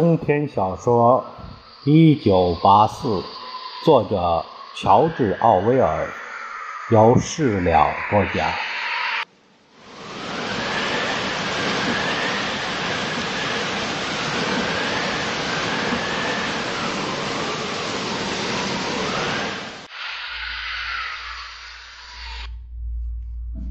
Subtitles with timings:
[0.00, 1.22] 中篇小说
[1.90, 3.08] 《一九八四》，
[3.84, 4.42] 作者
[4.74, 6.08] 乔治·奥威尔，
[6.90, 8.50] 由事了播讲。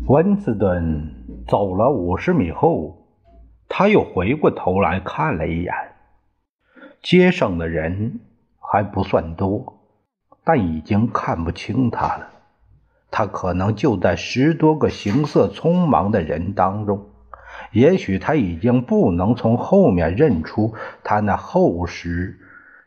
[0.08, 1.12] 温斯顿
[1.48, 2.96] 走了五十米后，
[3.68, 5.74] 他又回过头来看了一眼。
[7.02, 8.20] 街上的人
[8.60, 9.80] 还不算多，
[10.44, 12.30] 但已经看不清他了。
[13.12, 17.10] 他可能就在十多个行色匆忙的人当中。
[17.72, 22.40] 也许他已经不能从后面认出他那厚实、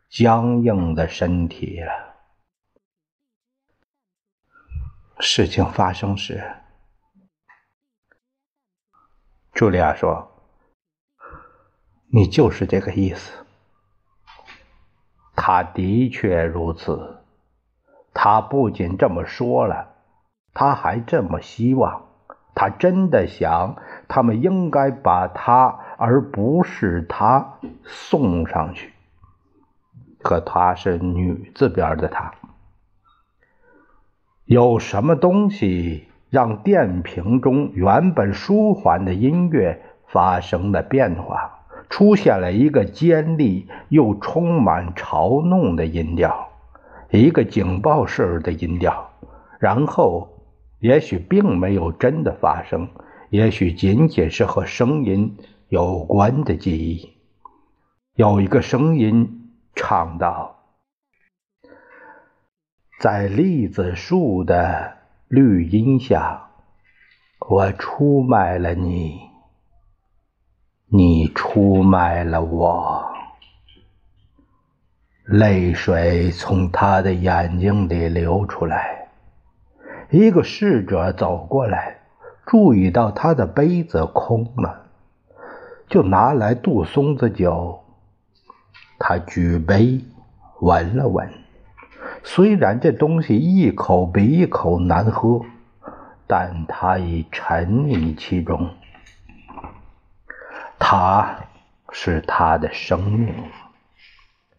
[0.09, 1.93] 僵硬的身体了。
[5.19, 6.43] 事情发生时，
[9.53, 10.33] 茱莉亚说
[12.11, 13.33] ：“你就是这个意思。”
[15.35, 17.19] 他的确如此。
[18.15, 19.89] 他不仅这么说了，
[20.53, 22.03] 他还这么希望。
[22.55, 23.77] 他真的想，
[24.09, 28.93] 他们应该把他而不是他送上去。
[30.21, 32.35] 可他是女字边的他。
[34.45, 41.62] 有什么东西让电瓶中原本舒缓的音乐发生了变化？
[41.93, 46.49] 出现了一个尖利又充满嘲弄的音调，
[47.11, 49.11] 一个警报式的音调。
[49.61, 50.31] 然后，
[50.81, 52.89] 也许并没有真的发生，
[53.29, 55.37] 也许仅仅是和声音
[55.69, 57.11] 有关的记忆。
[58.15, 60.65] 有一个声音唱道
[63.01, 64.97] ：“在栗子树的
[65.29, 66.49] 绿荫下，
[67.51, 69.31] 我出卖了你。”
[70.95, 73.03] 你出卖了我，
[75.25, 79.09] 泪水从他的眼睛里流出来。
[80.11, 81.97] 一个侍者走过来，
[82.45, 84.83] 注意到他的杯子空了，
[85.89, 87.83] 就拿来杜松子酒。
[88.99, 89.99] 他举杯
[90.61, 91.27] 闻了闻，
[92.23, 95.41] 虽然这东西一口比一口难喝，
[96.27, 98.69] 但他已沉溺其中。
[100.85, 101.37] 他
[101.93, 103.33] 是他的生命，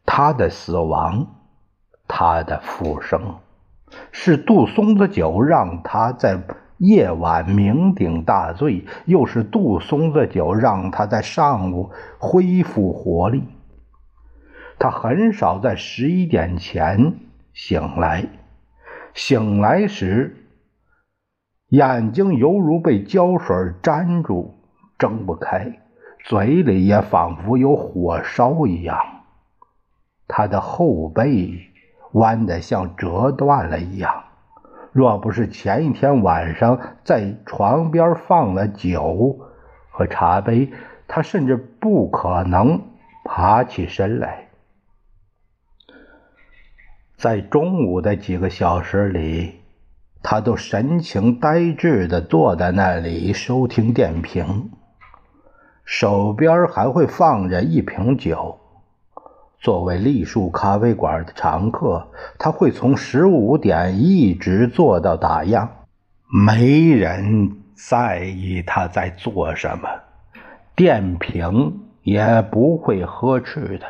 [0.06, 1.28] 他的死亡，
[2.08, 3.40] 他的复生，
[4.14, 6.42] 是杜松子酒让他在
[6.78, 13.44] 夜晚酩酊大醉，又是杜松子酒让他在上午恢复活力。
[14.80, 17.16] 他很少在十一点前
[17.54, 18.30] 醒来，
[19.14, 20.48] 醒来时
[21.68, 24.56] 眼睛犹如被胶水粘住，
[24.98, 25.83] 睁不开。
[26.24, 28.98] 嘴里也仿佛有火烧一样，
[30.28, 31.70] 他的后背
[32.14, 34.24] 弯得像折断了一样。
[34.94, 39.40] 若不是前一天晚上在床边放了酒
[39.90, 40.72] 和茶杯，
[41.08, 42.82] 他甚至不可能
[43.26, 44.48] 爬起身来。
[47.18, 49.62] 在中午的几个小时里，
[50.22, 54.72] 他都神情呆滞地坐在那里收听电瓶。
[55.86, 58.60] 手边还会放着一瓶酒。
[59.60, 62.08] 作为栗树咖啡馆的常客，
[62.38, 65.68] 他会从十五点一直坐到打烊。
[66.28, 69.88] 没人在意他在做什么，
[70.76, 73.88] 电瓶也不会呵斥他。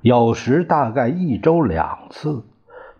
[0.00, 2.44] 有时，大概一周两次，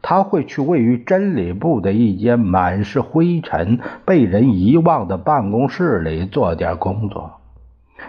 [0.02, 7.40] 他会去位于真理部的一间满是灰尘、被人遗忘的办公室里做点工作。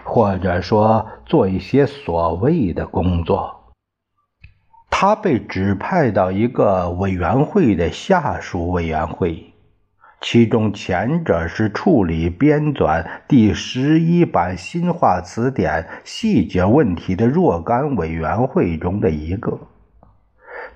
[0.03, 3.73] 或者说做一些所谓的工作，
[4.89, 9.53] 他被指派到一个委员会的下属委员会，
[10.21, 19.59] 其中前者是处理编纂第十一版新华词典细节问题的若干委员会中的一个。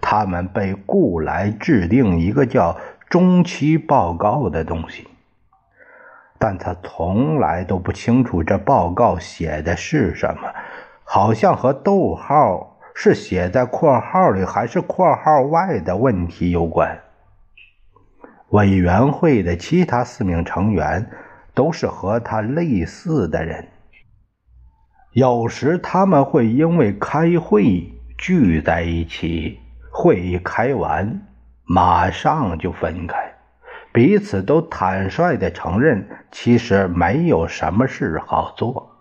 [0.02, 2.78] 他们被雇来制定一个叫
[3.10, 5.09] 中期报告的东西。
[6.40, 10.50] 但他从来都不清楚这报告写的是什么，
[11.04, 16.98] 好像和逗号是写在括号里还是括号外的问题有关。
[18.52, 21.12] 委员会的其他四名成员
[21.54, 23.68] 都是和他类似的人，
[25.12, 29.60] 有时他们会因为开会聚在一起，
[29.92, 31.22] 会议开完
[31.66, 33.18] 马上就分开。
[33.92, 38.96] 彼此都坦率地承认，其实没有什么事好做。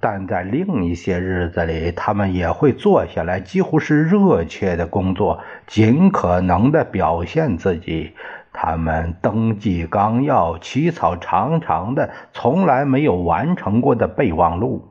[0.00, 8.14] 但在另一些日子里，他们也会坐下来，几乎是热切的工作，尽可能的表现自己。
[8.52, 14.88] 他们登记纲要，起草长长的、从来没有完成过的备忘录。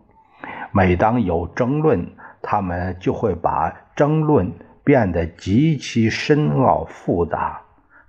[0.72, 4.54] 每当有争论，他们就会把争论
[4.84, 7.62] 变得极其深奥复杂，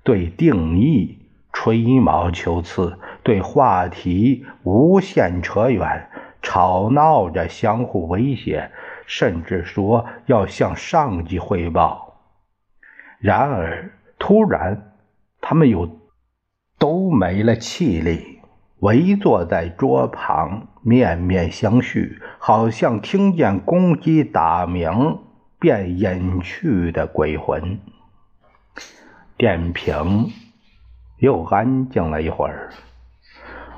[0.05, 1.19] 对定义
[1.53, 6.09] 吹毛求疵，对话题无限扯远，
[6.43, 8.71] 吵闹着相互威胁，
[9.07, 12.21] 甚至说要向上级汇报。
[13.19, 14.89] 然而，突然。
[15.45, 15.99] 他们又
[16.79, 18.39] 都没了气力，
[18.79, 25.19] 围坐在桌旁，面面相觑，好像听见公鸡打鸣
[25.59, 27.81] 便隐去的鬼魂。
[29.37, 30.31] 电瓶
[31.23, 32.71] 又安静了一会儿，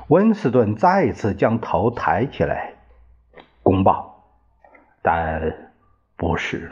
[0.07, 2.73] 温斯顿再次将头抬起来，
[3.61, 4.23] 公报，
[5.03, 5.55] 但
[6.17, 6.71] 不是，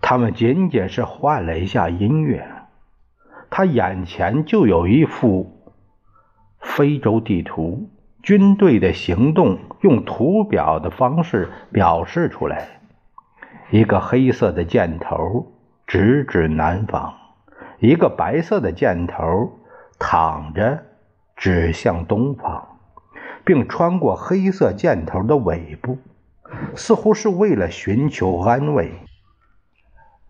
[0.00, 2.48] 他们仅仅是换了一下音乐。
[3.50, 5.74] 他眼前就有一幅
[6.58, 7.90] 非洲地图，
[8.22, 12.80] 军队的行动用图表的方式表示出来。
[13.68, 15.52] 一个黑色的箭头
[15.86, 17.12] 直指南方，
[17.78, 19.58] 一个白色的箭头
[20.04, 20.82] 躺着
[21.36, 22.80] 指向东方，
[23.44, 25.96] 并穿过黑色箭头的尾部，
[26.74, 28.92] 似乎是为了寻求安慰。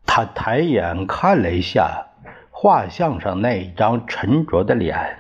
[0.05, 2.09] 他抬眼看了一下。
[2.55, 5.19] 画像上那张沉着的脸，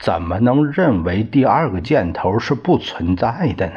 [0.00, 3.76] 怎么能认为第二个箭头是不存在的呢？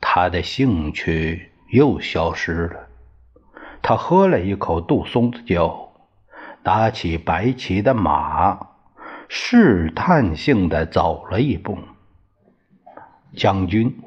[0.00, 2.88] 他的兴趣又消失了。
[3.82, 5.92] 他喝了一口杜松子酒，
[6.64, 8.68] 拿起白旗的马，
[9.28, 11.78] 试探性的走了一步。
[13.36, 14.00] 将军，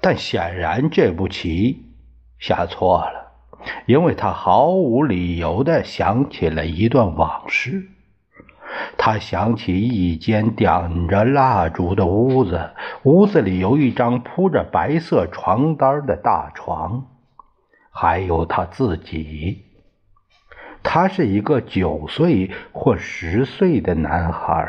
[0.00, 1.86] 但显然这步棋
[2.38, 3.32] 下错了。
[3.86, 7.88] 因为他毫无理由的想起了一段往事，
[8.96, 12.70] 他想起一间点着蜡烛的屋子，
[13.02, 17.06] 屋子里有一张铺着白色床单的大床，
[17.90, 19.64] 还有他自己。
[20.82, 24.68] 他是一个九岁或十岁的男孩，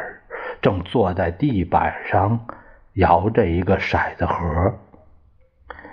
[0.62, 2.48] 正坐在地板上
[2.94, 4.80] 摇着一个骰子盒。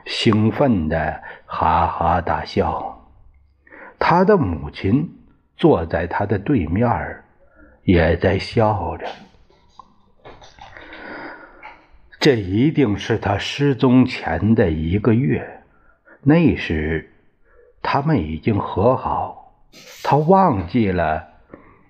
[0.04, 3.08] 兴奋的哈哈大笑，
[3.98, 5.18] 他的母亲
[5.56, 6.88] 坐在他的对面，
[7.82, 9.06] 也在笑着。
[12.18, 15.62] 这一定是他失踪前的一个月，
[16.22, 17.12] 那时
[17.82, 19.45] 他们已经和好，
[20.02, 21.28] 他忘记了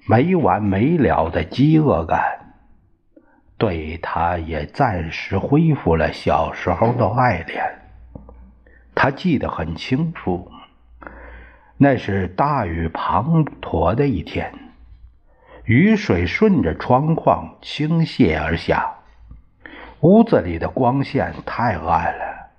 [0.08, 2.54] 没完没了的饥饿感，
[3.58, 7.64] 对他也暂时恢复了小时候的爱恋。
[8.94, 10.50] 他记得很清楚，
[11.76, 14.50] 那是大雨滂沱的一天，
[15.64, 18.94] 雨水顺着窗框倾泻而下，
[20.00, 22.50] 屋子里的光线太暗了，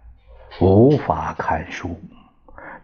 [0.59, 1.99] 无法看书。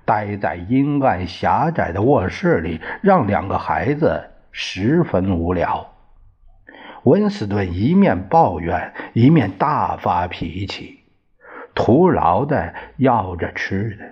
[0.06, 5.90] 待在阴暗狭窄的卧室里，让两个孩子十分无聊。
[7.04, 11.00] 温斯顿一面抱怨，一面大发脾气。
[11.76, 14.06] 徒劳的要着吃的，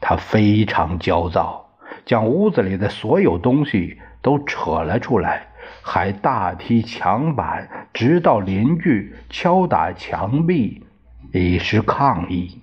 [0.00, 5.46] 他非常焦躁，将屋子里的所有东西都扯了出来，
[5.82, 10.84] 还大踢墙板，直到邻居敲打墙壁
[11.32, 12.60] 以示抗议。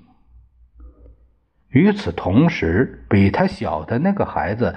[1.71, 4.75] 与此同时，比他小的那个孩子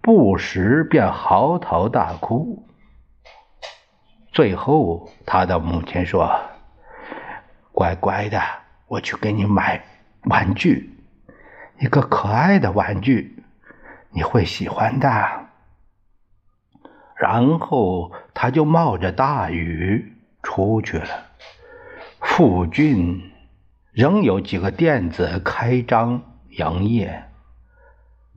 [0.00, 2.66] 不时便嚎啕大哭。
[4.32, 6.30] 最后，他的母亲说
[7.72, 8.40] ：“乖乖的。”
[8.92, 9.82] 我去给你买
[10.24, 10.90] 玩具，
[11.78, 13.42] 一个可爱的玩具，
[14.10, 15.08] 你会喜欢的。
[17.16, 21.08] 然后他就冒着大雨出去了。
[22.20, 23.32] 附近
[23.92, 26.22] 仍有几个店子开张
[26.56, 27.24] 杨业。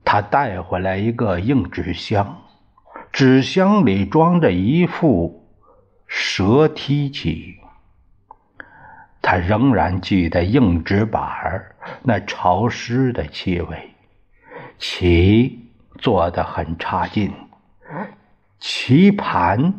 [0.04, 2.42] 他带回来一个硬纸箱，
[3.12, 5.48] 纸箱里装着一副
[6.06, 7.56] 蛇踢棋。
[9.20, 13.90] 他仍然记得硬纸板儿那潮湿的气味，
[14.78, 17.32] 棋做得很差劲，
[18.60, 19.74] 棋盘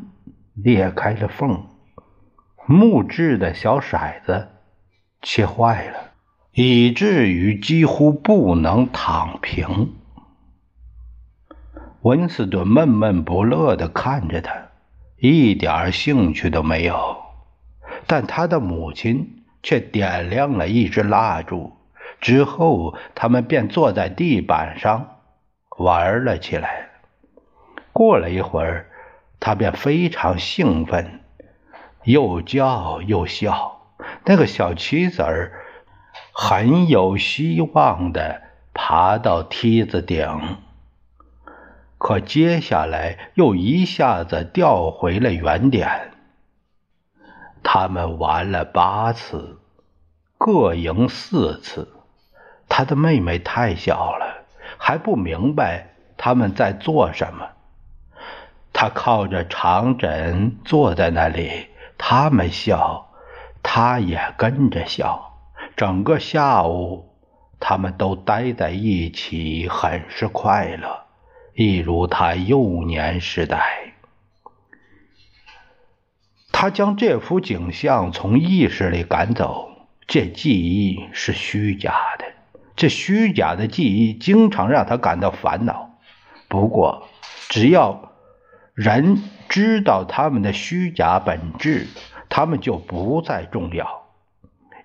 [0.54, 1.66] 裂开了缝，
[2.66, 4.50] 木质的小骰子
[5.22, 6.07] 切坏了，
[6.60, 9.94] 以至于几乎不能躺平。
[12.02, 14.70] 温斯顿闷闷不乐地看着他，
[15.20, 17.18] 一点兴趣都没有。
[18.08, 21.74] 但他的母亲却点亮了一支蜡烛。
[22.22, 25.18] 之后，他们便坐在地板上
[25.78, 26.90] 玩了起来。
[27.94, 28.88] 过了一会儿，
[29.40, 31.20] 他便非常兴奋，
[32.04, 33.94] 又叫又笑。
[34.26, 35.52] 那个小棋子儿
[36.40, 40.58] 很有希望的爬到梯子顶，
[41.98, 46.12] 可接下来又一下子掉回了原点。
[47.64, 49.58] 他们玩了八次，
[50.38, 51.92] 各赢四次。
[52.70, 54.46] 他的妹妹太小了，
[54.78, 57.48] 还不明白他们在做什么。
[58.72, 61.66] 他靠着长枕坐在那里，
[61.98, 63.10] 他们笑，
[63.64, 65.27] 他也跟着笑。
[65.78, 67.14] 整个下午，
[67.60, 71.06] 他们都待在一起，很是快乐，
[71.54, 73.94] 一如他幼年时代。
[76.52, 79.70] 他将这幅景象从意识里赶走，
[80.08, 82.26] 这记忆是虚假的。
[82.76, 86.00] 这虚假的记忆经常让他感到烦恼。
[86.48, 87.08] 不过，
[87.50, 88.14] 只要
[88.74, 91.86] 人知道他们的虚假本质，
[92.30, 94.07] 他们就不再重要。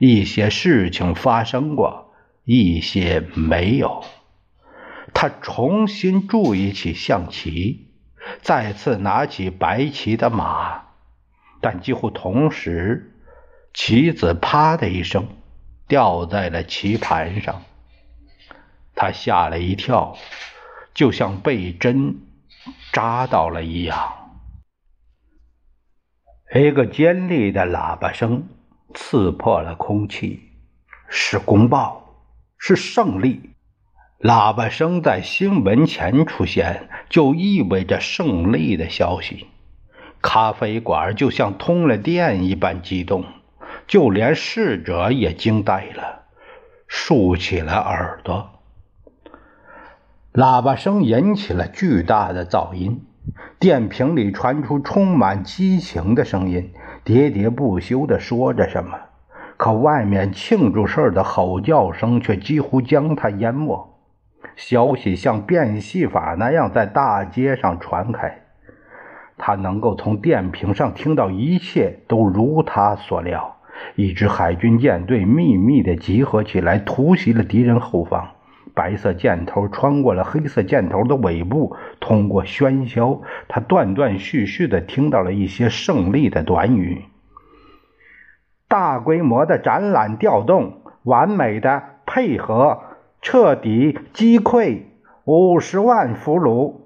[0.04, 4.02] 一些事情发生过，一些没有。
[5.14, 7.86] 他重新注意起象棋，
[8.40, 10.86] 再次拿起白棋的马。
[11.60, 13.14] 但几乎同时，
[13.72, 15.28] 棋子“啪”的一声
[15.86, 17.62] 掉在了棋盘上，
[18.96, 20.16] 他吓了一跳，
[20.94, 22.16] 就像被针
[22.92, 24.40] 扎到了一样。
[26.52, 28.48] 一个尖利的喇叭声
[28.94, 30.40] 刺破了空气，
[31.08, 32.14] 是公报，
[32.58, 33.50] 是胜利。
[34.20, 39.46] 喇叭声在新闻前出现，就意味着胜利的消息。
[40.20, 43.24] 咖啡馆就像通了电一般激动，
[43.88, 46.22] 就连侍者也惊呆了，
[46.86, 48.60] 竖起了耳朵。
[50.32, 53.04] 喇叭声引起了巨大的噪音，
[53.58, 56.72] 电瓶里传出充满激情的声音，
[57.04, 58.98] 喋喋不休地说着什么。
[59.56, 63.88] 可外面庆祝事的吼叫声却几乎将他淹没。
[64.56, 68.40] 消息像变戏法那样在大街上传开。
[69.38, 73.56] 他能够从电瓶上听到一切都如他所料，
[73.96, 78.28] 一支海军舰队秘密地集合起来，突袭了敌人后方。
[78.74, 87.04] 白色箭头穿过了黑色箭头的尾部，通过喧嚣，他断断续续地听到了一些胜利的短语：
[88.68, 92.82] 大规模的展览调动，完美的配合，
[93.20, 94.82] 彻底击溃
[95.24, 96.80] 五十万俘虏。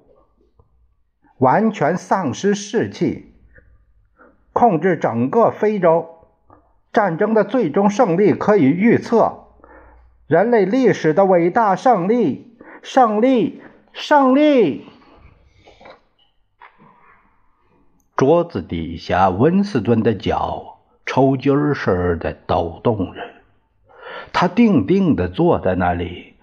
[1.37, 3.33] 完全丧失士气，
[4.53, 6.07] 控制整个非洲。
[6.91, 9.46] 战争的最终胜利可以预测，
[10.27, 13.61] 人类历史的伟大胜利，胜利，
[13.93, 14.85] 胜利！
[18.17, 23.21] 桌子底下，温斯顿的脚抽筋似的抖动着。
[24.33, 26.33] 他定定的坐在那里，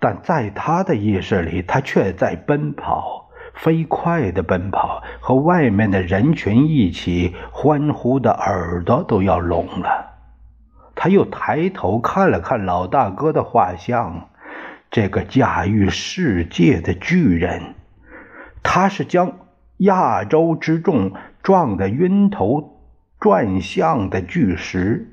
[0.00, 3.28] 但在他的意识里，他却在奔跑。
[3.52, 10.07] 飞快的奔跑，和外面的人群一起欢呼的耳朵都要聋了。
[11.00, 14.30] 他又抬头看了看老大哥的画像，
[14.90, 17.76] 这个驾驭世界的巨人，
[18.64, 19.38] 他是将
[19.76, 22.80] 亚洲之众撞得晕头
[23.20, 25.12] 转向的巨石。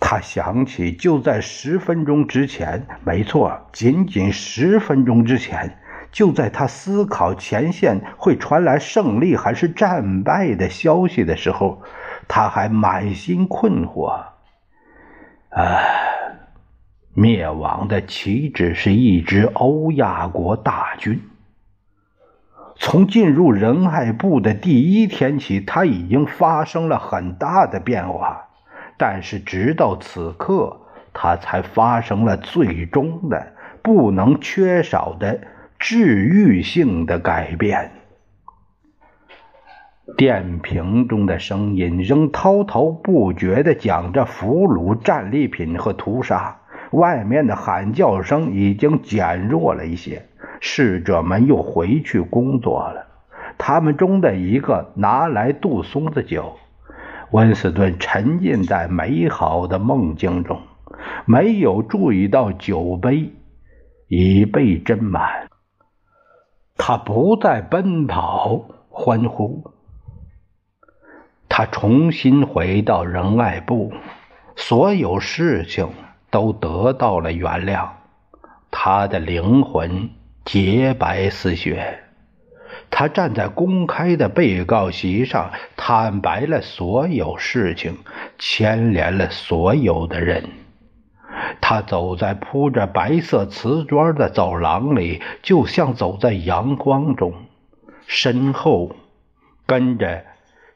[0.00, 5.78] 他想起，就在十分钟之前，没错，仅仅十分钟之前，
[6.10, 11.82] 就在他思考前线会传来胜利还是战败的消息的时候，
[12.28, 14.20] 他还满心困惑。
[15.48, 16.36] 唉，
[17.14, 21.20] 灭亡的岂止是一支欧亚国大军？
[22.76, 28.44] 从进入仁爱部的第一天起，他已经发生了很大的变化。
[28.96, 30.80] 但是，直到此刻，
[31.12, 35.40] 他才发生了最终的、不能缺少的
[35.78, 37.90] 治愈性的改变。
[40.16, 46.60] 电瓶中的声音仍滔滔不绝地讲着俘虏、战利品和屠杀。
[46.92, 50.26] 外面的喊叫声已经减弱了一些，
[50.60, 53.06] 侍者们又回去工作了。
[53.58, 56.54] 他们中的一个拿来杜松子酒。
[57.30, 60.62] 温斯顿沉浸在美好的梦境中，
[61.26, 63.30] 没有注意到酒杯
[64.08, 65.48] 已被斟满。
[66.78, 69.62] 他不再奔跑欢呼，
[71.58, 73.92] 他重新回到仁爱部，
[74.54, 75.88] 所有事情
[76.30, 77.88] 都得到了原谅。
[78.70, 80.10] 他的灵魂
[80.44, 81.98] 洁白似雪。
[82.90, 87.96] 他站在公开的被告席上，坦白了所有事情，
[88.38, 90.50] 牵连了所有的人。
[91.60, 97.34] 他走在铺着白色瓷砖的走廊里，就像走在阳光中。
[98.06, 98.94] 身后
[99.66, 100.24] 跟着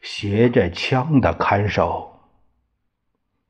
[0.03, 2.19] 携着枪的看守，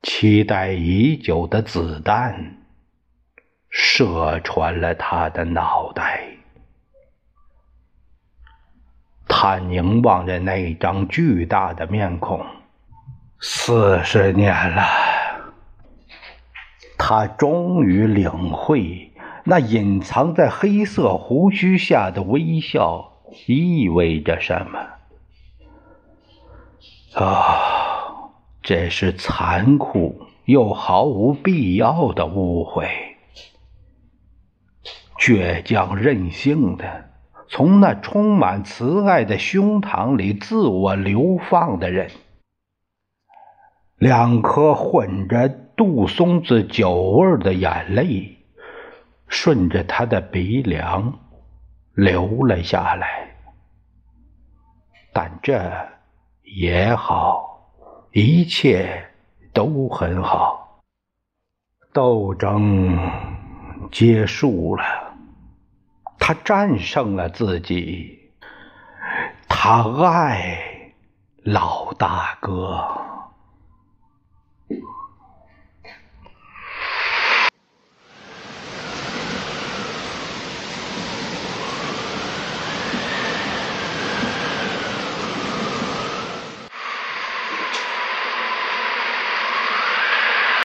[0.03, 2.59] 期待已久的子弹
[3.71, 6.25] 射穿了他的脑袋。
[9.27, 12.45] 他凝望着那张巨大的面孔，
[13.41, 14.83] 四十年了。
[16.99, 25.02] 他终于领会那隐藏在黑色胡须下的微笑意味着什么。
[27.23, 32.89] 啊，这是残酷又毫无必要的误会，
[35.19, 37.11] 倔强任性的。
[37.49, 42.11] 从那充满慈爱的胸膛里自我流放的人，
[43.99, 48.39] 两颗混着杜松子酒味的眼泪
[49.29, 51.19] 顺着他的鼻梁
[51.93, 53.37] 流了下来。
[55.13, 55.71] 但这
[56.55, 57.71] 也好，
[58.13, 59.09] 一切
[59.55, 60.83] 都很好。
[61.95, 62.99] 斗争
[63.91, 64.85] 结束了。
[66.19, 68.33] 他战胜了自己，
[69.49, 70.93] 他爱
[71.43, 73.02] 老大哥。